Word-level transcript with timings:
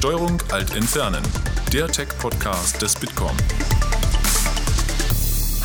Steuerung 0.00 0.42
Alt 0.50 0.74
Entfernen, 0.74 1.22
der 1.74 1.86
Tech-Podcast 1.86 2.80
des 2.80 2.94
Bitkom. 2.96 3.36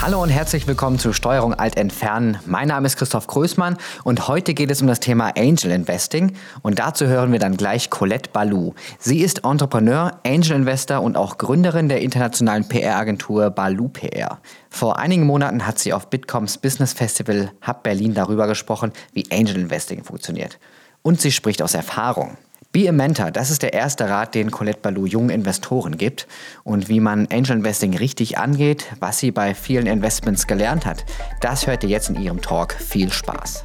Hallo 0.01 0.21
und 0.21 0.27
herzlich 0.27 0.68
willkommen 0.68 1.00
zu 1.00 1.13
Steuerung 1.13 1.54
Alt 1.54 1.77
Entfernen. 1.77 2.38
Mein 2.45 2.68
Name 2.68 2.86
ist 2.86 2.98
Christoph 2.98 3.27
Größmann 3.27 3.77
und 4.04 4.27
heute 4.27 4.54
geht 4.54 4.71
es 4.71 4.82
um 4.82 4.89
das 4.89 5.00
Thema 5.00 5.32
Angel 5.38 5.71
Investing 5.71 6.34
und 6.63 6.79
dazu 6.79 7.05
hören 7.05 7.32
wir 7.32 7.39
dann 7.39 7.55
gleich 7.55 7.89
Colette 7.89 8.29
Balou. 8.29 8.73
Sie 9.00 9.21
ist 9.21 9.45
Entrepreneur, 9.45 10.20
Angel 10.25 10.52
Investor 10.52 11.02
und 11.02 11.15
auch 11.15 11.38
Gründerin 11.38 11.88
der 11.88 12.02
internationalen 12.02 12.67
PR-Agentur 12.67 13.52
Balou 13.52 13.88
PR. 13.88 14.41
Vor 14.70 14.99
einigen 14.99 15.25
Monaten 15.25 15.65
hat 15.65 15.79
sie 15.79 15.93
auf 15.93 16.09
Bitcoms 16.09 16.57
Business 16.57 16.91
Festival 16.91 17.54
Hub 17.65 17.83
Berlin 17.83 18.13
darüber 18.13 18.47
gesprochen, 18.47 18.91
wie 19.13 19.31
Angel 19.31 19.55
Investing 19.55 20.04
funktioniert. 20.04 20.59
Und 21.04 21.21
sie 21.21 21.31
spricht 21.31 21.61
aus 21.61 21.73
Erfahrung. 21.73 22.36
Be 22.76 22.89
a 22.89 22.92
Mentor, 22.92 23.32
das 23.32 23.52
ist 23.52 23.62
der 23.62 23.71
erste 23.71 24.10
Rat, 24.10 24.36
den 24.36 24.52
Colette 24.52 24.82
Balou 24.82 25.06
jungen 25.06 25.29
Investoren 25.29 25.96
gibt. 25.96 26.28
Und 26.66 26.89
wie 26.89 27.00
man 27.00 27.25
Angel 27.32 27.56
Investing 27.56 27.96
richtig 27.96 28.38
angeht, 28.38 28.88
was 29.00 29.18
sie 29.18 29.32
bei 29.32 29.54
vielen 29.56 29.88
Investments 29.88 30.46
gelernt 30.46 30.86
hat, 30.86 31.06
das 31.39 31.68
hört 31.68 31.86
ihr 31.86 31.89
jetzt 31.89 32.09
in 32.09 32.22
ihrem 32.22 32.42
Talk. 32.42 32.73
Viel 32.73 33.14
Spaß. 33.14 33.64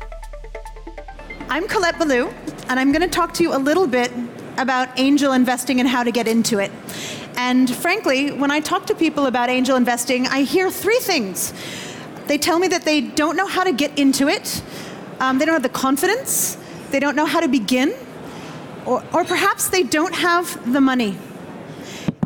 I'm 1.48 1.66
Colette 1.66 1.98
Balou, 1.98 2.28
and 2.68 2.78
I'm 2.78 2.92
going 2.92 3.02
to 3.02 3.08
talk 3.08 3.34
to 3.34 3.42
you 3.42 3.52
a 3.52 3.58
little 3.58 3.88
bit 3.88 4.12
about 4.58 4.86
angel 4.96 5.32
investing 5.32 5.80
and 5.80 5.92
how 5.92 6.04
to 6.04 6.12
get 6.12 6.28
into 6.28 6.60
it. 6.60 6.70
And 7.36 7.68
frankly, 7.68 8.30
when 8.30 8.52
I 8.52 8.60
talk 8.60 8.86
to 8.86 8.94
people 8.94 9.26
about 9.26 9.48
angel 9.48 9.76
investing, 9.76 10.28
I 10.28 10.44
hear 10.44 10.70
three 10.70 11.00
things. 11.00 11.52
They 12.28 12.38
tell 12.38 12.60
me 12.60 12.68
that 12.68 12.84
they 12.84 13.00
don't 13.00 13.36
know 13.36 13.48
how 13.48 13.64
to 13.64 13.72
get 13.72 13.90
into 13.98 14.28
it, 14.28 14.62
um, 15.18 15.40
they 15.40 15.46
don't 15.46 15.60
have 15.60 15.64
the 15.64 15.68
confidence, 15.68 16.56
they 16.92 17.00
don't 17.00 17.16
know 17.16 17.26
how 17.26 17.40
to 17.40 17.48
begin, 17.48 17.92
or, 18.90 19.04
or 19.12 19.24
perhaps 19.24 19.68
they 19.68 19.84
don't 19.84 20.14
have 20.14 20.72
the 20.72 20.80
money. 20.80 21.16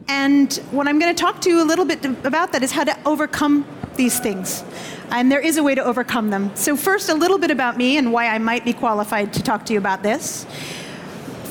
And 0.09 0.52
what 0.70 0.89
I'm 0.89 0.98
going 0.98 1.14
to 1.14 1.20
talk 1.20 1.42
to 1.42 1.50
you 1.50 1.62
a 1.62 1.66
little 1.66 1.84
bit 1.84 2.05
about 2.25 2.52
that 2.52 2.62
is 2.62 2.72
how 2.72 2.84
to 2.84 2.97
overcome 3.06 3.66
these 3.97 4.19
things. 4.19 4.64
And 5.11 5.30
there 5.30 5.41
is 5.41 5.58
a 5.58 5.62
way 5.62 5.74
to 5.74 5.84
overcome 5.84 6.30
them. 6.30 6.50
So, 6.56 6.77
first, 6.77 7.08
a 7.11 7.14
little 7.14 7.39
bit 7.39 7.50
about 7.50 7.77
me 7.77 7.98
and 7.98 8.12
why 8.12 8.28
I 8.28 8.39
might 8.39 8.64
be 8.64 8.72
qualified 8.72 9.33
to 9.34 9.42
talk 9.42 9.66
to 9.66 9.72
you 9.72 9.78
about 9.78 10.02
this. 10.02 10.47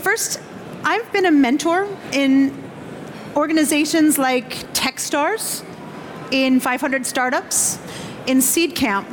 First, 0.01 0.41
I've 0.83 1.09
been 1.13 1.25
a 1.25 1.31
mentor 1.31 1.87
in 2.11 2.51
organizations 3.35 4.17
like 4.17 4.49
Techstars, 4.73 5.63
in 6.31 6.59
500 6.59 7.05
Startups, 7.05 7.77
in 8.25 8.39
Seedcamp. 8.39 9.05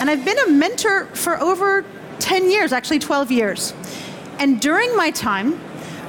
And 0.00 0.08
I've 0.08 0.24
been 0.24 0.38
a 0.38 0.50
mentor 0.50 1.06
for 1.06 1.38
over 1.40 1.84
10 2.20 2.50
years, 2.50 2.72
actually 2.72 3.00
12 3.00 3.32
years. 3.32 3.74
And 4.38 4.60
during 4.60 4.96
my 4.96 5.10
time, 5.10 5.60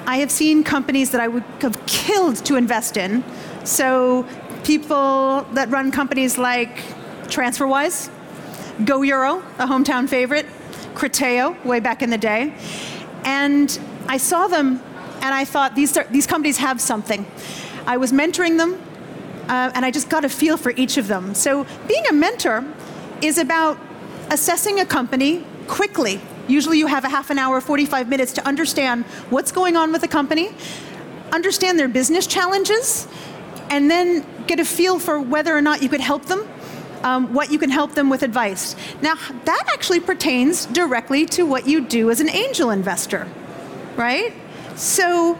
I 0.05 0.17
have 0.17 0.31
seen 0.31 0.63
companies 0.63 1.11
that 1.11 1.22
I 1.22 1.27
would 1.27 1.44
have 1.61 1.85
killed 1.85 2.38
to 2.45 2.55
invest 2.55 2.97
in. 2.97 3.23
So, 3.63 4.25
people 4.63 5.45
that 5.53 5.69
run 5.69 5.91
companies 5.91 6.38
like 6.38 6.77
TransferWise, 7.23 8.09
GoEuro, 8.80 9.39
a 9.58 9.66
hometown 9.66 10.08
favorite, 10.08 10.45
Criteo, 10.94 11.63
way 11.66 11.80
back 11.80 12.02
in 12.02 12.09
the 12.09 12.17
day. 12.17 12.53
And 13.23 13.80
I 14.08 14.17
saw 14.17 14.47
them 14.47 14.81
and 15.21 15.33
I 15.33 15.45
thought 15.45 15.75
these, 15.75 15.97
are, 15.97 16.05
these 16.05 16.27
companies 16.27 16.58
have 16.58 16.80
something. 16.80 17.25
I 17.86 17.97
was 17.97 18.11
mentoring 18.11 18.58
them 18.58 18.81
uh, 19.47 19.71
and 19.73 19.86
I 19.86 19.91
just 19.91 20.09
got 20.09 20.23
a 20.23 20.30
feel 20.30 20.58
for 20.58 20.71
each 20.71 20.97
of 20.97 21.08
them. 21.08 21.33
So, 21.33 21.66
being 21.88 22.05
a 22.09 22.14
mentor 22.14 22.64
is 23.21 23.38
about 23.38 23.77
assessing 24.30 24.80
a 24.80 24.86
company 24.86 25.43
quickly 25.67 26.21
Usually 26.50 26.80
you 26.80 26.88
have 26.88 27.05
a 27.05 27.09
half 27.09 27.30
an 27.30 27.38
hour, 27.38 27.61
45 27.61 28.09
minutes 28.09 28.33
to 28.33 28.47
understand 28.47 29.05
what's 29.30 29.52
going 29.52 29.78
on 29.78 29.92
with 29.92 30.02
the 30.02 30.08
company, 30.08 30.50
understand 31.31 31.78
their 31.78 31.88
business 31.88 32.25
challenges, 32.25 33.08
and 33.69 33.89
then 33.89 34.25
get 34.47 34.59
a 34.59 34.66
feel 34.66 34.97
for 34.97 35.22
whether 35.22 35.55
or 35.55 35.61
not 35.61 35.83
you 35.83 35.89
could 35.89 36.02
help 36.02 36.25
them, 36.25 36.47
um, 37.03 37.32
what 37.36 37.52
you 37.52 37.59
can 37.59 37.70
help 37.70 37.93
them 37.93 38.09
with 38.09 38.23
advice. 38.23 38.76
Now, 38.99 39.14
that 39.45 39.64
actually 39.71 39.99
pertains 39.99 40.65
directly 40.65 41.27
to 41.27 41.45
what 41.45 41.67
you 41.67 41.82
do 41.82 42.09
as 42.09 42.20
an 42.20 42.30
angel 42.30 42.71
investor, 42.71 43.27
right? 43.95 44.33
So 44.76 45.38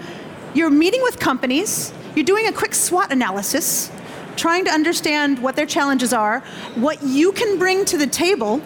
you're 0.54 0.70
meeting 0.70 1.02
with 1.02 1.20
companies, 1.20 1.92
you're 2.16 2.26
doing 2.26 2.48
a 2.48 2.54
quick 2.54 2.76
SWOT 2.76 3.12
analysis, 3.12 3.92
trying 4.36 4.64
to 4.66 4.72
understand 4.72 5.40
what 5.40 5.56
their 5.56 5.66
challenges 5.66 6.14
are, 6.14 6.42
what 6.76 7.02
you 7.02 7.32
can 7.32 7.58
bring 7.58 7.84
to 7.86 7.98
the 7.98 8.08
table 8.08 8.62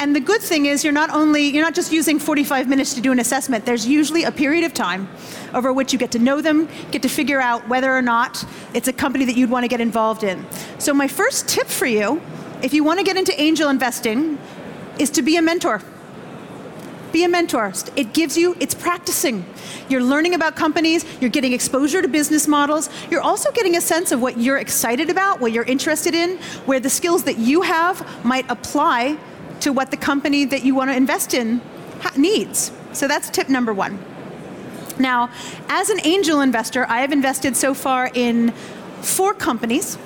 and 0.00 0.16
the 0.16 0.20
good 0.20 0.40
thing 0.40 0.64
is 0.64 0.82
you're 0.82 0.94
not 0.94 1.10
only 1.10 1.42
you're 1.42 1.62
not 1.62 1.74
just 1.74 1.92
using 1.92 2.18
45 2.18 2.68
minutes 2.68 2.94
to 2.94 3.02
do 3.02 3.12
an 3.12 3.20
assessment. 3.20 3.66
There's 3.66 3.86
usually 3.86 4.24
a 4.24 4.32
period 4.32 4.64
of 4.64 4.72
time 4.72 5.08
over 5.52 5.74
which 5.74 5.92
you 5.92 5.98
get 5.98 6.10
to 6.12 6.18
know 6.18 6.40
them, 6.40 6.68
get 6.90 7.02
to 7.02 7.08
figure 7.08 7.38
out 7.38 7.68
whether 7.68 7.94
or 7.94 8.00
not 8.00 8.42
it's 8.72 8.88
a 8.88 8.94
company 8.94 9.26
that 9.26 9.36
you'd 9.36 9.50
want 9.50 9.64
to 9.64 9.68
get 9.68 9.80
involved 9.80 10.24
in. 10.24 10.46
So 10.78 10.94
my 10.94 11.06
first 11.06 11.48
tip 11.48 11.66
for 11.66 11.84
you, 11.84 12.20
if 12.62 12.72
you 12.72 12.82
want 12.82 12.98
to 12.98 13.04
get 13.04 13.18
into 13.18 13.38
angel 13.38 13.68
investing, 13.68 14.38
is 14.98 15.10
to 15.10 15.22
be 15.22 15.36
a 15.36 15.42
mentor. 15.42 15.82
Be 17.12 17.24
a 17.24 17.28
mentor. 17.28 17.72
It 17.94 18.14
gives 18.14 18.38
you, 18.38 18.56
it's 18.58 18.74
practicing. 18.74 19.44
You're 19.90 20.02
learning 20.02 20.34
about 20.34 20.56
companies, 20.56 21.04
you're 21.20 21.28
getting 21.28 21.52
exposure 21.52 22.00
to 22.00 22.08
business 22.08 22.48
models, 22.48 22.88
you're 23.10 23.20
also 23.20 23.50
getting 23.52 23.76
a 23.76 23.80
sense 23.82 24.12
of 24.12 24.22
what 24.22 24.38
you're 24.38 24.58
excited 24.58 25.10
about, 25.10 25.40
what 25.40 25.52
you're 25.52 25.64
interested 25.64 26.14
in, 26.14 26.38
where 26.64 26.80
the 26.80 26.88
skills 26.88 27.24
that 27.24 27.36
you 27.36 27.62
have 27.62 28.24
might 28.24 28.48
apply 28.48 29.18
to 29.60 29.72
what 29.72 29.90
the 29.90 29.96
company 29.96 30.44
that 30.44 30.64
you 30.64 30.74
want 30.74 30.90
to 30.90 30.96
invest 30.96 31.34
in 31.34 31.60
needs. 32.16 32.72
So 32.92 33.06
that's 33.06 33.30
tip 33.30 33.48
number 33.48 33.72
one. 33.72 33.98
Now, 34.98 35.30
as 35.68 35.88
an 35.88 36.00
angel 36.04 36.40
investor, 36.40 36.86
I 36.88 37.00
have 37.00 37.12
invested 37.12 37.56
so 37.56 37.72
far 37.72 38.10
in 38.12 38.50
four 39.00 39.32
companies, 39.32 39.96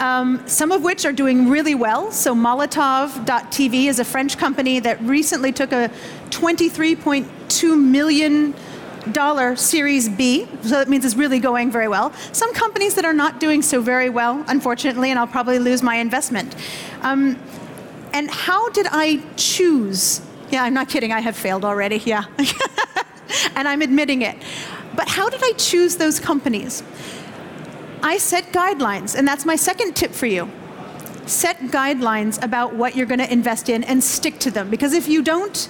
um, 0.00 0.42
some 0.46 0.72
of 0.72 0.82
which 0.82 1.04
are 1.04 1.12
doing 1.12 1.48
really 1.48 1.74
well. 1.74 2.10
So, 2.10 2.34
Molotov.tv 2.34 3.84
is 3.86 4.00
a 4.00 4.04
French 4.04 4.36
company 4.36 4.80
that 4.80 5.00
recently 5.02 5.52
took 5.52 5.72
a 5.72 5.90
$23.2 6.30 7.80
million 7.80 8.54
series 9.56 10.08
B, 10.08 10.46
so 10.62 10.70
that 10.70 10.88
means 10.88 11.04
it's 11.04 11.14
really 11.14 11.38
going 11.38 11.70
very 11.70 11.88
well. 11.88 12.12
Some 12.32 12.52
companies 12.52 12.94
that 12.94 13.04
are 13.04 13.12
not 13.12 13.40
doing 13.40 13.62
so 13.62 13.80
very 13.80 14.10
well, 14.10 14.44
unfortunately, 14.48 15.10
and 15.10 15.18
I'll 15.18 15.26
probably 15.26 15.58
lose 15.58 15.82
my 15.82 15.96
investment. 15.96 16.54
Um, 17.02 17.38
and 18.12 18.30
how 18.30 18.68
did 18.70 18.86
I 18.90 19.22
choose? 19.36 20.20
Yeah, 20.50 20.64
I'm 20.64 20.74
not 20.74 20.88
kidding, 20.88 21.12
I 21.12 21.20
have 21.20 21.36
failed 21.36 21.64
already, 21.64 21.98
yeah. 21.98 22.24
and 23.54 23.68
I'm 23.68 23.82
admitting 23.82 24.22
it. 24.22 24.36
But 24.94 25.08
how 25.08 25.28
did 25.28 25.40
I 25.42 25.52
choose 25.52 25.96
those 25.96 26.18
companies? 26.18 26.82
I 28.02 28.18
set 28.18 28.52
guidelines, 28.52 29.14
and 29.14 29.26
that's 29.26 29.44
my 29.44 29.56
second 29.56 29.94
tip 29.94 30.12
for 30.12 30.26
you. 30.26 30.50
Set 31.26 31.58
guidelines 31.58 32.42
about 32.42 32.74
what 32.74 32.96
you're 32.96 33.06
going 33.06 33.20
to 33.20 33.32
invest 33.32 33.68
in 33.68 33.84
and 33.84 34.02
stick 34.02 34.38
to 34.40 34.50
them. 34.50 34.70
Because 34.70 34.92
if 34.94 35.06
you 35.06 35.22
don't, 35.22 35.68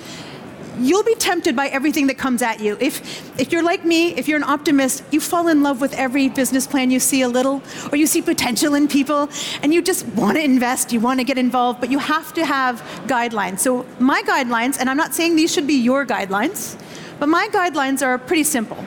you'll 0.79 1.03
be 1.03 1.15
tempted 1.15 1.57
by 1.57 1.69
everything 1.69 2.07
that 2.07 2.19
comes 2.19 2.43
at 2.43 2.61
you. 2.61 2.77
If, 2.81 3.39
if 3.39 3.53
you're 3.53 3.63
like 3.63 3.85
me, 3.85 4.15
if 4.15 4.29
you're 4.29 4.37
an 4.37 4.45
optimist, 4.45 5.03
you 5.11 5.21
fall 5.21 5.49
in 5.49 5.63
love 5.63 5.81
with 5.81 5.95
every 5.95 6.29
business 6.29 6.67
plan 6.67 6.91
you 6.91 7.01
see 7.01 7.23
a 7.23 7.29
little, 7.29 7.63
or 7.91 7.97
you 7.97 8.07
see 8.07 8.23
potential 8.23 8.75
in 8.75 8.89
people, 8.89 9.29
and 9.63 9.75
you 9.75 9.83
just 9.83 10.07
want 10.09 10.37
to 10.37 10.45
invest, 10.45 10.93
you 10.93 11.01
want 11.01 11.21
to 11.21 11.25
get 11.25 11.39
involved, 11.39 11.81
but 11.81 11.91
you 11.91 11.99
have 11.99 12.33
to 12.35 12.45
have 12.45 12.81
guidelines. 13.07 13.61
So, 13.61 13.87
my 13.99 14.23
guidelines, 14.23 14.79
and 14.79 14.89
I'm 14.89 14.97
not 14.97 15.15
saying 15.15 15.37
these 15.37 15.53
should 15.53 15.67
be 15.67 15.75
your 15.75 16.07
guidelines, 16.07 16.81
but 17.19 17.29
my 17.29 17.49
guidelines 17.53 18.05
are 18.05 18.19
pretty 18.19 18.45
simple. 18.45 18.85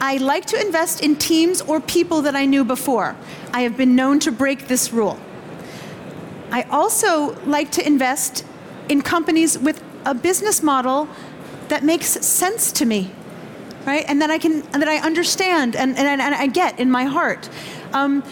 I 0.00 0.18
like 0.18 0.44
to 0.46 0.60
invest 0.60 1.02
in 1.02 1.16
teams 1.16 1.60
or 1.62 1.80
people 1.80 2.22
that 2.22 2.36
I 2.36 2.44
knew 2.44 2.64
before. 2.64 3.16
I 3.52 3.62
have 3.62 3.76
been 3.76 3.96
known 3.96 4.20
to 4.20 4.32
break 4.32 4.68
this 4.68 4.92
rule. 4.92 5.18
I 6.50 6.62
also 6.64 7.34
like 7.46 7.72
to 7.72 7.86
invest 7.86 8.44
in 8.88 9.02
companies 9.02 9.58
with 9.58 9.82
a 10.04 10.14
business 10.14 10.62
model 10.62 11.08
that 11.68 11.82
makes 11.82 12.06
sense 12.06 12.72
to 12.72 12.84
me, 12.84 13.10
right? 13.86 14.04
And 14.08 14.20
that 14.20 14.30
I 14.30 14.38
can, 14.38 14.62
that 14.72 14.88
I 14.88 14.98
understand 14.98 15.76
and, 15.76 15.96
and, 15.96 16.20
and 16.20 16.34
I 16.34 16.46
get 16.46 16.78
in 16.78 16.90
my 16.90 17.04
heart. 17.04 17.48
Um, 17.92 18.22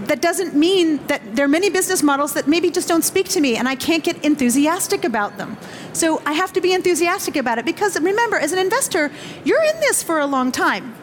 that 0.00 0.20
doesn't 0.20 0.54
mean 0.54 1.04
that 1.06 1.22
there 1.34 1.44
are 1.46 1.48
many 1.48 1.70
business 1.70 2.02
models 2.02 2.34
that 2.34 2.46
maybe 2.46 2.70
just 2.70 2.86
don't 2.86 3.02
speak 3.02 3.28
to 3.30 3.40
me 3.40 3.56
and 3.56 3.68
I 3.68 3.74
can't 3.74 4.04
get 4.04 4.22
enthusiastic 4.24 5.04
about 5.04 5.38
them. 5.38 5.56
So 5.92 6.22
I 6.26 6.32
have 6.34 6.52
to 6.52 6.60
be 6.60 6.74
enthusiastic 6.74 7.36
about 7.36 7.58
it 7.58 7.64
because 7.64 7.98
remember, 7.98 8.36
as 8.36 8.52
an 8.52 8.58
investor, 8.58 9.10
you're 9.44 9.62
in 9.64 9.80
this 9.80 10.02
for 10.02 10.20
a 10.20 10.26
long 10.26 10.52
time. 10.52 10.94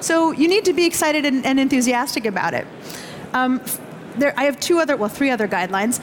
So 0.00 0.32
you 0.32 0.48
need 0.48 0.64
to 0.64 0.72
be 0.72 0.86
excited 0.86 1.26
and, 1.26 1.44
and 1.44 1.60
enthusiastic 1.60 2.24
about 2.24 2.54
it. 2.54 2.66
Um, 3.34 3.60
there, 4.16 4.34
I 4.36 4.44
have 4.44 4.58
two 4.58 4.78
other, 4.78 4.96
well, 4.96 5.10
three 5.10 5.30
other 5.30 5.46
guidelines. 5.46 6.00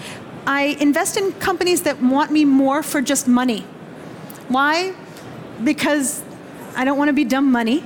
I 0.47 0.77
invest 0.79 1.17
in 1.17 1.33
companies 1.33 1.81
that 1.81 2.01
want 2.01 2.31
me 2.31 2.45
more 2.45 2.81
for 2.81 3.01
just 3.01 3.27
money. 3.27 3.65
Why? 4.47 4.95
Because 5.61 6.23
I 6.73 6.85
don't 6.85 6.97
want 6.97 7.09
to 7.09 7.13
be 7.13 7.25
dumb 7.25 7.51
money. 7.51 7.83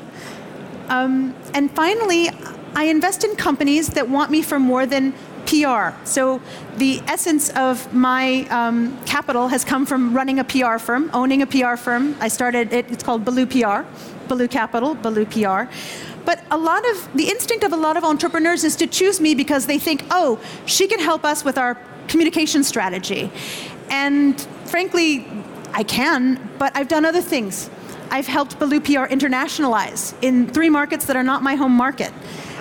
Um, 0.87 1.33
and 1.55 1.71
finally, 1.71 2.29
I 2.75 2.83
invest 2.83 3.23
in 3.23 3.35
companies 3.35 3.87
that 3.89 4.07
want 4.07 4.29
me 4.29 4.43
for 4.43 4.59
more 4.59 4.85
than 4.85 5.13
PR. 5.47 5.89
So 6.03 6.39
the 6.77 7.01
essence 7.07 7.49
of 7.49 7.91
my 7.95 8.45
um, 8.51 8.95
capital 9.05 9.47
has 9.47 9.65
come 9.65 9.87
from 9.87 10.13
running 10.13 10.37
a 10.37 10.43
PR 10.43 10.77
firm, 10.77 11.09
owning 11.15 11.41
a 11.41 11.47
PR 11.47 11.77
firm. 11.77 12.15
I 12.19 12.27
started 12.27 12.71
it, 12.71 12.91
it's 12.91 13.03
called 13.03 13.25
Ballou 13.25 13.47
PR, 13.47 13.87
Ballou 14.27 14.47
Capital, 14.47 14.93
Ballou 14.93 15.25
PR. 15.25 15.63
But 16.25 16.43
a 16.51 16.57
lot 16.57 16.87
of 16.91 17.09
the 17.15 17.27
instinct 17.27 17.63
of 17.63 17.73
a 17.73 17.77
lot 17.77 17.97
of 17.97 18.03
entrepreneurs 18.03 18.63
is 18.63 18.75
to 18.75 18.85
choose 18.85 19.19
me 19.19 19.33
because 19.33 19.65
they 19.65 19.79
think, 19.79 20.05
oh, 20.11 20.39
she 20.67 20.87
can 20.87 20.99
help 20.99 21.25
us 21.25 21.43
with 21.43 21.57
our 21.57 21.75
communication 22.07 22.63
strategy. 22.63 23.31
And 23.89 24.39
frankly, 24.65 25.27
I 25.73 25.83
can, 25.83 26.49
but 26.57 26.75
I've 26.75 26.87
done 26.87 27.05
other 27.05 27.21
things. 27.21 27.69
I've 28.09 28.27
helped 28.27 28.59
Ballou 28.59 28.81
PR 28.81 29.07
internationalize 29.07 30.13
in 30.21 30.47
three 30.47 30.69
markets 30.69 31.05
that 31.05 31.15
are 31.15 31.23
not 31.23 31.43
my 31.43 31.55
home 31.55 31.71
market. 31.71 32.11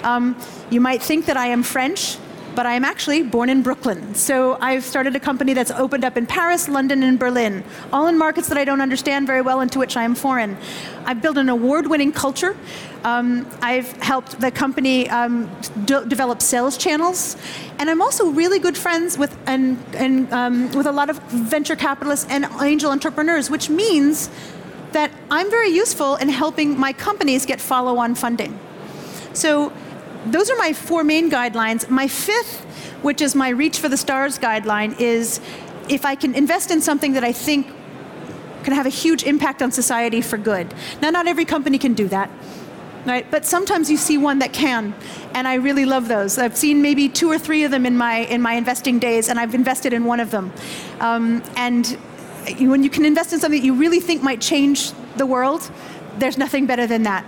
Um, 0.04 0.37
you 0.70 0.81
might 0.81 1.02
think 1.02 1.26
that 1.26 1.37
I 1.37 1.48
am 1.48 1.62
French, 1.62 2.16
but 2.55 2.67
I 2.67 2.75
am 2.75 2.85
actually 2.85 3.23
born 3.23 3.49
in 3.49 3.62
Brooklyn. 3.62 4.14
So 4.14 4.58
I've 4.61 4.85
started 4.85 5.14
a 5.17 5.20
company 5.20 5.55
that's 5.55 5.70
opened 5.70 6.05
up 6.05 6.17
in 6.17 6.26
Paris, 6.26 6.69
London, 6.69 7.02
and 7.02 7.19
Berlin, 7.19 7.64
all 7.93 8.06
in 8.06 8.19
markets 8.19 8.49
that 8.49 8.58
I 8.58 8.64
don't 8.64 8.81
understand 8.81 9.26
very 9.26 9.43
well 9.43 9.61
and 9.61 9.70
to 9.73 9.79
which 9.79 9.97
I 9.97 10.05
am 10.05 10.14
foreign. 10.14 10.56
I've 11.05 11.23
built 11.23 11.37
an 11.38 11.49
award 11.49 11.87
winning 11.87 12.12
culture. 12.12 12.56
Um, 13.05 13.47
I've 13.62 13.91
helped 14.02 14.41
the 14.41 14.50
company 14.50 15.08
um, 15.08 15.50
develop 15.87 16.43
sales 16.43 16.76
channels. 16.76 17.37
And 17.79 17.88
I'm 17.88 18.02
also 18.02 18.26
really 18.31 18.58
good 18.58 18.76
friends 18.76 19.17
with, 19.17 19.37
and, 19.47 19.82
and, 19.94 20.32
um, 20.32 20.73
with 20.73 20.87
a 20.87 20.93
lot 20.93 21.08
of 21.08 21.19
venture 21.29 21.76
capitalists 21.76 22.26
and 22.29 22.47
angel 22.61 22.91
entrepreneurs, 22.91 23.49
which 23.49 23.70
means 23.70 24.29
that 24.93 25.11
I'm 25.31 25.50
very 25.50 25.70
useful 25.70 26.17
in 26.17 26.29
helping 26.29 26.79
my 26.79 26.93
companies 26.93 27.47
get 27.47 27.61
follow 27.61 27.97
on 27.99 28.14
funding. 28.14 28.58
So 29.32 29.73
those 30.26 30.50
are 30.50 30.56
my 30.56 30.72
four 30.72 31.05
main 31.05 31.31
guidelines. 31.31 31.88
My 31.88 32.08
fifth, 32.08 32.64
which 33.02 33.20
is 33.20 33.34
my 33.34 33.49
Reach 33.49 33.78
for 33.78 33.88
the 33.88 33.96
Stars 33.96 34.38
guideline, 34.38 34.99
is 35.00 35.40
if 35.88 36.05
I 36.05 36.14
can 36.14 36.34
invest 36.34 36.70
in 36.70 36.81
something 36.81 37.12
that 37.14 37.25
I 37.25 37.32
think 37.32 37.67
can 38.62 38.75
have 38.75 38.87
a 38.87 38.90
huge 38.90 39.25
impact 39.25 39.62
on 39.62 39.72
society 39.72 40.20
for 40.20 40.37
good. 40.37 40.75
Now, 41.00 41.11
not 41.11 41.26
every 41.26 41.44
company 41.44 41.78
can 41.78 41.94
do 41.94 42.08
that. 42.08 42.31
Right? 43.06 43.28
But 43.31 43.46
sometimes 43.46 43.90
you 43.90 43.96
see 43.96 44.19
one 44.19 44.40
that 44.40 44.52
can, 44.52 44.94
and 45.32 45.49
I 45.49 45.55
really 45.55 45.87
love 45.87 46.06
those. 46.06 46.37
I've 46.37 46.55
seen 46.55 46.82
maybe 46.82 47.08
two 47.08 47.31
or 47.31 47.38
three 47.38 47.64
of 47.64 47.70
them 47.70 47.87
in 47.87 47.96
my 47.96 48.19
in 48.19 48.43
my 48.43 48.52
investing 48.52 48.99
days, 48.99 49.31
and 49.31 49.40
I've 49.40 49.55
invested 49.55 49.94
in 49.94 50.05
one 50.05 50.20
of 50.20 50.31
them. 50.31 50.52
Um, 51.00 51.43
and 51.56 51.87
when 52.58 52.82
you 52.82 52.90
can 52.90 53.06
invest 53.06 53.32
in 53.32 53.40
something 53.40 53.58
that 53.58 53.64
you 53.64 53.73
really 53.73 54.00
think 54.00 54.23
might 54.23 54.43
change 54.43 54.93
the 55.16 55.25
world, 55.25 55.70
there's 56.19 56.37
nothing 56.37 56.66
better 56.66 56.87
than 56.87 57.05
that. 57.05 57.25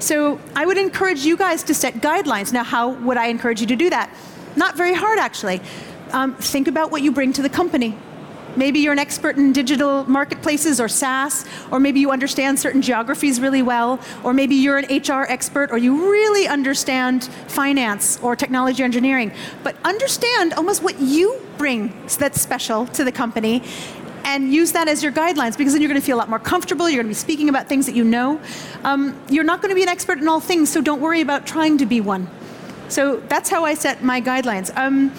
So 0.00 0.40
I 0.56 0.64
would 0.64 0.78
encourage 0.78 1.24
you 1.26 1.36
guys 1.36 1.62
to 1.64 1.74
set 1.74 1.94
guidelines. 1.96 2.52
Now, 2.52 2.64
how 2.64 2.90
would 2.90 3.18
I 3.18 3.26
encourage 3.26 3.60
you 3.60 3.66
to 3.66 3.76
do 3.76 3.90
that? 3.90 4.10
Not 4.56 4.76
very 4.76 4.94
hard, 4.94 5.18
actually. 5.18 5.60
Um, 6.12 6.34
think 6.34 6.68
about 6.68 6.90
what 6.90 7.02
you 7.02 7.12
bring 7.12 7.32
to 7.34 7.42
the 7.42 7.50
company. 7.50 7.96
Maybe 8.56 8.80
you're 8.80 8.92
an 8.92 8.98
expert 8.98 9.36
in 9.36 9.52
digital 9.52 10.04
marketplaces 10.10 10.80
or 10.80 10.88
SaaS, 10.88 11.44
or 11.70 11.78
maybe 11.78 12.00
you 12.00 12.10
understand 12.10 12.58
certain 12.58 12.82
geographies 12.82 13.40
really 13.40 13.62
well, 13.62 14.00
or 14.24 14.32
maybe 14.32 14.56
you're 14.56 14.78
an 14.78 14.86
HR 14.86 15.22
expert, 15.28 15.70
or 15.70 15.78
you 15.78 16.10
really 16.10 16.48
understand 16.48 17.24
finance 17.46 18.18
or 18.22 18.34
technology 18.34 18.82
engineering. 18.82 19.32
But 19.62 19.76
understand 19.84 20.54
almost 20.54 20.82
what 20.82 20.98
you 20.98 21.40
bring 21.58 21.92
that's 22.18 22.40
special 22.40 22.86
to 22.86 23.04
the 23.04 23.12
company 23.12 23.62
and 24.24 24.52
use 24.52 24.72
that 24.72 24.88
as 24.88 25.02
your 25.02 25.12
guidelines 25.12 25.56
because 25.56 25.72
then 25.72 25.82
you're 25.82 25.88
going 25.88 26.00
to 26.00 26.06
feel 26.06 26.16
a 26.16 26.18
lot 26.18 26.28
more 26.28 26.38
comfortable. 26.38 26.88
You're 26.88 27.02
going 27.02 27.06
to 27.06 27.10
be 27.10 27.14
speaking 27.14 27.48
about 27.48 27.68
things 27.68 27.86
that 27.86 27.94
you 27.94 28.04
know. 28.04 28.40
Um, 28.84 29.20
you're 29.28 29.44
not 29.44 29.62
going 29.62 29.70
to 29.70 29.74
be 29.74 29.82
an 29.82 29.88
expert 29.88 30.18
in 30.18 30.28
all 30.28 30.40
things, 30.40 30.70
so 30.70 30.80
don't 30.80 31.00
worry 31.00 31.20
about 31.20 31.46
trying 31.46 31.78
to 31.78 31.86
be 31.86 32.00
one. 32.00 32.28
So 32.88 33.20
that's 33.28 33.48
how 33.48 33.64
I 33.64 33.74
set 33.74 34.02
my 34.02 34.20
guidelines. 34.20 34.76
Um, 34.76 35.14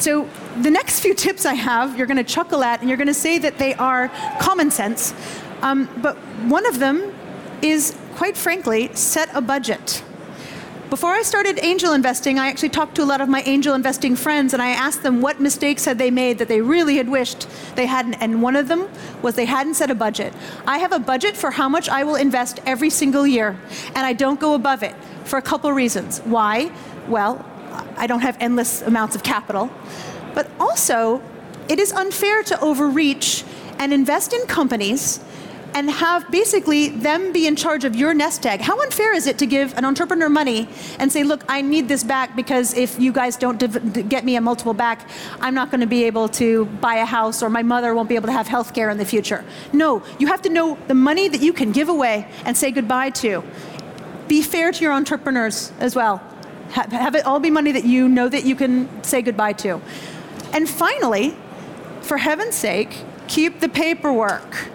so 0.00 0.28
the 0.60 0.70
next 0.70 1.00
few 1.00 1.14
tips 1.26 1.46
I 1.46 1.54
have, 1.54 1.96
you're 1.96 2.06
going 2.06 2.16
to 2.16 2.24
chuckle 2.24 2.64
at, 2.64 2.80
and 2.80 2.88
you're 2.88 2.98
going 2.98 3.06
to 3.08 3.14
say 3.14 3.38
that 3.38 3.58
they 3.58 3.74
are 3.74 4.08
common 4.40 4.70
sense. 4.70 5.14
Um, 5.62 5.88
but 6.02 6.16
one 6.48 6.66
of 6.66 6.78
them 6.80 7.14
is, 7.62 7.96
quite 8.14 8.36
frankly, 8.36 8.90
set 8.94 9.34
a 9.34 9.40
budget. 9.40 10.02
Before 10.92 11.14
I 11.14 11.22
started 11.22 11.58
angel 11.62 11.94
investing, 11.94 12.38
I 12.38 12.48
actually 12.48 12.68
talked 12.68 12.96
to 12.96 13.02
a 13.02 13.06
lot 13.06 13.22
of 13.22 13.28
my 13.30 13.40
angel 13.44 13.74
investing 13.74 14.14
friends 14.14 14.52
and 14.52 14.60
I 14.60 14.72
asked 14.72 15.02
them 15.02 15.22
what 15.22 15.40
mistakes 15.40 15.86
had 15.86 15.96
they 15.96 16.10
made 16.10 16.36
that 16.36 16.48
they 16.48 16.60
really 16.60 16.98
had 16.98 17.08
wished 17.08 17.48
they 17.76 17.86
hadn't. 17.86 18.16
And 18.16 18.42
one 18.42 18.56
of 18.56 18.68
them 18.68 18.90
was 19.22 19.34
they 19.34 19.46
hadn't 19.46 19.76
set 19.76 19.90
a 19.90 19.94
budget. 19.94 20.34
I 20.66 20.76
have 20.80 20.92
a 20.92 20.98
budget 20.98 21.34
for 21.34 21.50
how 21.50 21.66
much 21.66 21.88
I 21.88 22.04
will 22.04 22.16
invest 22.16 22.60
every 22.66 22.90
single 22.90 23.26
year, 23.26 23.58
and 23.94 24.04
I 24.04 24.12
don't 24.12 24.38
go 24.38 24.52
above 24.52 24.82
it 24.82 24.94
for 25.24 25.38
a 25.38 25.42
couple 25.42 25.72
reasons. 25.72 26.18
Why? 26.26 26.70
Well, 27.08 27.42
I 27.96 28.06
don't 28.06 28.20
have 28.20 28.36
endless 28.38 28.82
amounts 28.82 29.16
of 29.16 29.22
capital, 29.22 29.70
but 30.34 30.50
also 30.60 31.22
it 31.70 31.78
is 31.78 31.90
unfair 31.92 32.42
to 32.42 32.60
overreach 32.60 33.44
and 33.78 33.94
invest 33.94 34.34
in 34.34 34.46
companies 34.46 35.20
and 35.74 35.90
have 35.90 36.30
basically 36.30 36.88
them 36.88 37.32
be 37.32 37.46
in 37.46 37.56
charge 37.56 37.84
of 37.84 37.96
your 37.96 38.14
nest 38.14 38.44
egg. 38.46 38.60
How 38.60 38.80
unfair 38.82 39.14
is 39.14 39.26
it 39.26 39.38
to 39.38 39.46
give 39.46 39.76
an 39.78 39.84
entrepreneur 39.84 40.28
money 40.28 40.68
and 40.98 41.10
say, 41.10 41.22
look, 41.22 41.44
I 41.48 41.62
need 41.62 41.88
this 41.88 42.04
back 42.04 42.36
because 42.36 42.74
if 42.74 42.98
you 43.00 43.12
guys 43.12 43.36
don't 43.36 43.58
div- 43.58 44.08
get 44.08 44.24
me 44.24 44.36
a 44.36 44.40
multiple 44.40 44.74
back, 44.74 45.08
I'm 45.40 45.54
not 45.54 45.70
going 45.70 45.80
to 45.80 45.86
be 45.86 46.04
able 46.04 46.28
to 46.30 46.66
buy 46.66 46.96
a 46.96 47.04
house 47.04 47.42
or 47.42 47.48
my 47.48 47.62
mother 47.62 47.94
won't 47.94 48.08
be 48.08 48.16
able 48.16 48.26
to 48.26 48.32
have 48.32 48.48
health 48.48 48.74
care 48.74 48.90
in 48.90 48.98
the 48.98 49.04
future. 49.04 49.44
No, 49.72 50.02
you 50.18 50.26
have 50.26 50.42
to 50.42 50.50
know 50.50 50.76
the 50.88 50.94
money 50.94 51.28
that 51.28 51.40
you 51.40 51.52
can 51.52 51.72
give 51.72 51.88
away 51.88 52.28
and 52.44 52.56
say 52.56 52.70
goodbye 52.70 53.10
to. 53.10 53.42
Be 54.28 54.42
fair 54.42 54.72
to 54.72 54.82
your 54.82 54.92
entrepreneurs 54.92 55.72
as 55.78 55.96
well. 55.96 56.22
Have 56.70 57.14
it 57.14 57.26
all 57.26 57.38
be 57.38 57.50
money 57.50 57.72
that 57.72 57.84
you 57.84 58.08
know 58.08 58.28
that 58.28 58.44
you 58.44 58.56
can 58.56 59.02
say 59.04 59.20
goodbye 59.20 59.52
to. 59.54 59.80
And 60.52 60.68
finally, 60.68 61.34
for 62.00 62.16
heaven's 62.16 62.54
sake, 62.54 63.04
keep 63.28 63.60
the 63.60 63.68
paperwork. 63.68 64.71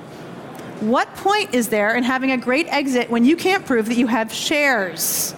What 0.80 1.14
point 1.16 1.56
is 1.56 1.70
there 1.70 1.96
in 1.96 2.04
having 2.04 2.32
a 2.32 2.38
great 2.38 2.68
exit 2.68 3.10
when 3.10 3.26
you 3.26 3.36
can't 3.36 3.66
prove 3.66 3.88
that 3.88 3.98
you 3.98 4.08
have 4.08 4.32
shares? 4.32 5.34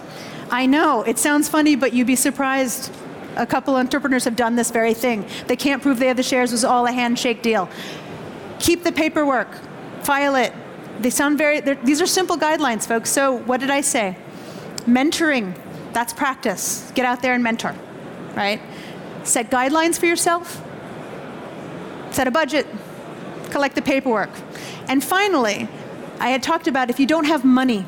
I 0.50 0.66
know, 0.66 1.02
it 1.02 1.18
sounds 1.18 1.48
funny, 1.48 1.76
but 1.76 1.94
you'd 1.94 2.06
be 2.06 2.16
surprised. 2.16 2.92
A 3.36 3.46
couple 3.46 3.76
entrepreneurs 3.76 4.24
have 4.24 4.36
done 4.36 4.56
this 4.56 4.70
very 4.70 4.92
thing. 4.92 5.24
They 5.46 5.56
can't 5.56 5.80
prove 5.80 5.98
they 5.98 6.08
have 6.08 6.18
the 6.18 6.22
shares, 6.22 6.52
it 6.52 6.56
was 6.56 6.64
all 6.64 6.86
a 6.86 6.92
handshake 6.92 7.40
deal. 7.40 7.70
Keep 8.58 8.84
the 8.84 8.92
paperwork, 8.92 9.48
file 10.02 10.36
it. 10.36 10.52
They 10.98 11.08
sound 11.08 11.38
very, 11.38 11.60
these 11.60 12.02
are 12.02 12.06
simple 12.06 12.36
guidelines, 12.36 12.86
folks. 12.86 13.08
So, 13.08 13.32
what 13.32 13.60
did 13.60 13.70
I 13.70 13.80
say? 13.80 14.18
Mentoring, 14.86 15.56
that's 15.94 16.12
practice. 16.12 16.90
Get 16.94 17.06
out 17.06 17.22
there 17.22 17.32
and 17.32 17.42
mentor, 17.42 17.74
right? 18.34 18.60
Set 19.24 19.50
guidelines 19.50 19.98
for 19.98 20.04
yourself, 20.04 20.62
set 22.10 22.26
a 22.26 22.30
budget, 22.30 22.66
collect 23.50 23.74
the 23.74 23.82
paperwork. 23.82 24.30
And 24.90 25.04
finally, 25.04 25.68
I 26.18 26.30
had 26.30 26.42
talked 26.42 26.66
about 26.66 26.90
if 26.90 26.98
you 26.98 27.06
don't 27.06 27.26
have 27.26 27.44
money, 27.44 27.86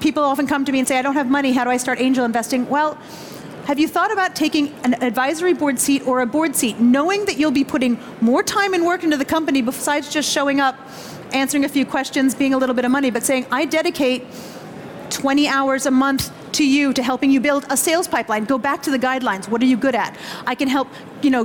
people 0.00 0.22
often 0.22 0.46
come 0.46 0.66
to 0.66 0.70
me 0.70 0.78
and 0.78 0.86
say, 0.86 0.98
I 0.98 1.02
don't 1.02 1.14
have 1.14 1.30
money, 1.30 1.52
how 1.52 1.64
do 1.64 1.70
I 1.70 1.78
start 1.78 1.98
angel 1.98 2.26
investing? 2.26 2.68
Well, 2.68 2.98
have 3.64 3.78
you 3.78 3.88
thought 3.88 4.12
about 4.12 4.36
taking 4.36 4.74
an 4.84 5.02
advisory 5.02 5.54
board 5.54 5.80
seat 5.80 6.06
or 6.06 6.20
a 6.20 6.26
board 6.26 6.54
seat, 6.54 6.78
knowing 6.78 7.24
that 7.24 7.38
you'll 7.38 7.52
be 7.52 7.64
putting 7.64 7.98
more 8.20 8.42
time 8.42 8.74
and 8.74 8.84
work 8.84 9.02
into 9.02 9.16
the 9.16 9.24
company 9.24 9.62
besides 9.62 10.12
just 10.12 10.30
showing 10.30 10.60
up, 10.60 10.78
answering 11.32 11.64
a 11.64 11.70
few 11.70 11.86
questions, 11.86 12.34
being 12.34 12.52
a 12.52 12.58
little 12.58 12.74
bit 12.74 12.84
of 12.84 12.90
money, 12.90 13.10
but 13.10 13.24
saying, 13.24 13.46
I 13.50 13.64
dedicate 13.64 14.26
20 15.08 15.48
hours 15.48 15.86
a 15.86 15.90
month 15.90 16.30
to 16.56 16.66
you 16.66 16.92
to 16.92 17.02
helping 17.02 17.30
you 17.30 17.40
build 17.40 17.64
a 17.70 17.76
sales 17.76 18.08
pipeline. 18.08 18.44
Go 18.44 18.58
back 18.58 18.82
to 18.82 18.90
the 18.90 18.98
guidelines. 18.98 19.48
What 19.48 19.62
are 19.62 19.66
you 19.66 19.76
good 19.76 19.94
at? 19.94 20.16
I 20.46 20.54
can 20.54 20.68
help, 20.68 20.88
you 21.22 21.30
know, 21.30 21.44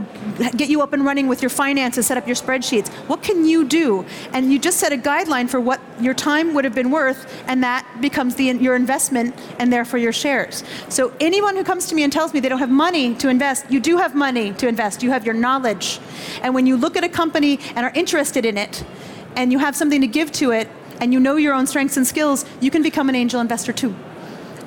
get 0.55 0.69
you 0.69 0.81
up 0.81 0.93
and 0.93 1.03
running 1.05 1.27
with 1.27 1.41
your 1.41 1.49
finances, 1.49 2.07
set 2.07 2.17
up 2.17 2.27
your 2.27 2.35
spreadsheets. 2.35 2.87
What 3.07 3.21
can 3.21 3.45
you 3.45 3.65
do? 3.65 4.05
And 4.33 4.51
you 4.51 4.59
just 4.59 4.79
set 4.79 4.93
a 4.93 4.97
guideline 4.97 5.49
for 5.49 5.59
what 5.59 5.81
your 5.99 6.13
time 6.13 6.53
would 6.53 6.63
have 6.63 6.73
been 6.75 6.91
worth, 6.91 7.21
and 7.47 7.63
that 7.63 7.85
becomes 7.99 8.35
the, 8.35 8.45
your 8.45 8.75
investment 8.75 9.35
and 9.59 9.71
therefore 9.71 9.99
your 9.99 10.13
shares. 10.13 10.63
So 10.89 11.13
anyone 11.19 11.55
who 11.55 11.63
comes 11.63 11.87
to 11.87 11.95
me 11.95 12.03
and 12.03 12.11
tells 12.11 12.33
me 12.33 12.39
they 12.39 12.49
don't 12.49 12.59
have 12.59 12.69
money 12.69 13.13
to 13.15 13.29
invest, 13.29 13.69
you 13.69 13.79
do 13.79 13.97
have 13.97 14.15
money 14.15 14.53
to 14.53 14.67
invest. 14.67 15.03
You 15.03 15.11
have 15.11 15.25
your 15.25 15.35
knowledge. 15.35 15.99
And 16.41 16.55
when 16.55 16.65
you 16.65 16.77
look 16.77 16.95
at 16.95 17.03
a 17.03 17.09
company 17.09 17.59
and 17.75 17.85
are 17.85 17.93
interested 17.93 18.45
in 18.45 18.57
it, 18.57 18.83
and 19.35 19.51
you 19.51 19.59
have 19.59 19.75
something 19.75 20.01
to 20.01 20.07
give 20.07 20.31
to 20.33 20.51
it, 20.51 20.69
and 20.99 21.11
you 21.11 21.19
know 21.19 21.35
your 21.35 21.53
own 21.53 21.67
strengths 21.67 21.97
and 21.97 22.05
skills, 22.05 22.45
you 22.59 22.69
can 22.69 22.83
become 22.83 23.09
an 23.09 23.15
angel 23.15 23.41
investor 23.41 23.73
too. 23.73 23.95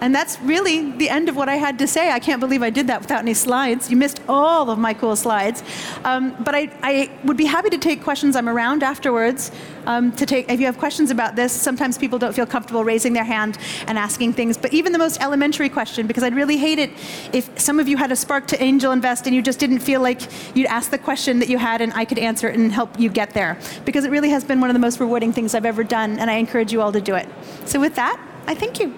And 0.05 0.15
that's 0.15 0.39
really 0.43 0.91
the 0.91 1.09
end 1.09 1.31
of 1.31 1.35
what 1.35 1.49
I 1.49 1.55
had 1.55 1.79
to 1.79 1.87
say. 1.87 2.11
I 2.11 2.21
can't 2.21 2.39
believe 2.39 2.63
I 2.63 2.69
did 2.69 2.89
that 2.89 3.01
without 3.01 3.21
any 3.21 3.33
slides. 3.33 3.91
You 3.91 3.97
missed 3.97 4.21
all 4.29 4.69
of 4.69 4.79
my 4.79 4.93
cool 4.93 5.17
slides. 5.17 5.63
Um, 6.05 6.37
but 6.45 6.55
I, 6.55 6.71
I, 6.83 7.11
would 7.25 7.39
be 7.39 7.47
happy 7.47 7.71
to 7.71 7.79
take 7.79 8.03
questions. 8.03 8.37
I'm 8.37 8.47
around 8.47 8.83
afterwards 8.83 9.51
um, 9.87 10.13
to 10.13 10.27
take, 10.27 10.51
if 10.51 10.61
you 10.61 10.67
have 10.67 10.77
questions 10.77 11.11
about 11.11 11.37
this, 11.37 11.55
sometimes 11.55 11.97
people 11.97 12.19
don't 12.19 12.35
feel 12.35 12.45
comfortable 12.45 12.85
raising 12.85 13.15
their 13.15 13.25
hand 13.25 13.57
and 13.87 13.99
asking 13.99 14.35
things. 14.35 14.59
But 14.59 14.75
even 14.75 14.93
the 14.93 14.99
most 14.99 15.23
elementary 15.23 15.71
question, 15.71 16.07
because 16.07 16.23
I'd 16.23 16.35
really 16.35 16.59
hate 16.59 16.79
it 16.79 16.91
if 17.33 17.59
some 17.59 17.81
of 17.81 17.89
you 17.89 17.97
had 17.97 18.13
a 18.13 18.17
spark 18.17 18.47
to 18.49 18.63
angel 18.63 18.93
invest 18.93 19.27
and 19.27 19.35
you 19.35 19.41
just 19.41 19.59
didn't 19.59 19.79
feel 19.79 20.03
like 20.03 20.21
you'd 20.55 20.67
ask 20.67 20.91
the 20.91 20.99
question 20.99 21.39
that 21.39 21.49
you 21.49 21.57
had 21.57 21.81
and 21.81 21.95
I 21.95 22.05
could 22.05 22.19
answer 22.19 22.47
it 22.47 22.59
and 22.59 22.71
help 22.71 23.01
you 23.01 23.09
get 23.09 23.31
there. 23.31 23.59
Because 23.87 24.05
it 24.05 24.11
really 24.11 24.29
has 24.29 24.45
been 24.45 24.61
one 24.61 24.69
of 24.69 24.75
the 24.75 24.81
most 24.81 25.01
rewarding 25.01 25.33
things 25.33 25.55
I've 25.55 25.65
ever 25.65 25.83
done, 25.83 26.19
and 26.19 26.31
I 26.31 26.35
encourage 26.35 26.75
you 26.75 26.83
all 26.83 26.93
to 26.93 27.01
do 27.01 27.15
it. 27.15 27.27
So 27.65 27.81
with 27.81 27.95
that, 27.95 28.21
I 28.47 28.55
thank 28.55 28.79
you. 28.81 28.93